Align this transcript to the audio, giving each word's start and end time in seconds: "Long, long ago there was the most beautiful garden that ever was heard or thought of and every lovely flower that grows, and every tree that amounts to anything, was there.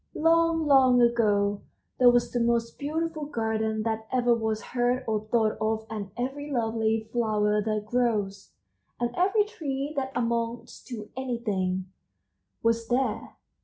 "Long, 0.15 0.65
long 0.65 0.99
ago 0.99 1.61
there 1.99 2.09
was 2.09 2.31
the 2.31 2.39
most 2.39 2.79
beautiful 2.79 3.25
garden 3.25 3.83
that 3.83 4.07
ever 4.11 4.33
was 4.33 4.63
heard 4.73 5.03
or 5.07 5.19
thought 5.25 5.55
of 5.61 5.85
and 5.91 6.09
every 6.17 6.49
lovely 6.49 7.07
flower 7.13 7.61
that 7.61 7.85
grows, 7.85 8.49
and 8.99 9.13
every 9.15 9.43
tree 9.43 9.93
that 9.95 10.11
amounts 10.15 10.81
to 10.85 11.11
anything, 11.15 11.85
was 12.63 12.87
there. 12.87 13.37